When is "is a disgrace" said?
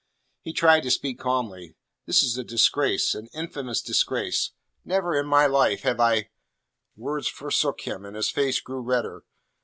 2.23-3.13